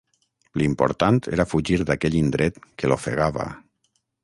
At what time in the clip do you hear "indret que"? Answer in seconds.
2.23-2.91